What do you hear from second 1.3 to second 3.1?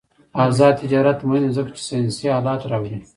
دی ځکه چې ساینسي آلات راوړي.